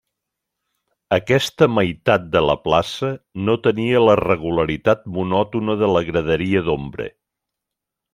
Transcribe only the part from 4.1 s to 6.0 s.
regularitat monòtona de